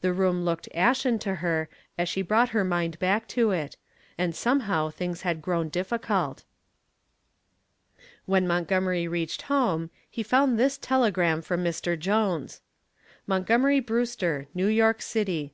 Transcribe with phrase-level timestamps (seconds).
[0.00, 1.68] The room looked ashen to her
[1.98, 3.76] as she brought her mind back to it,
[4.16, 6.44] and somehow things had grown difficult.
[8.24, 11.98] When Montgomery reached home he found this telegram from Mr.
[11.98, 12.62] Jones:
[13.26, 15.52] MONTGOMERY BREWSTER, New York City.